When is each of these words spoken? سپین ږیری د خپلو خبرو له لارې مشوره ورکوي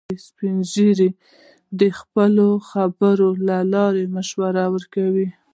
سپین 0.25 0.55
ږیری 0.71 1.09
د 1.79 1.81
خپلو 1.99 2.47
خبرو 2.69 3.29
له 3.47 3.57
لارې 3.73 4.03
مشوره 4.15 4.63
ورکوي 4.73 5.27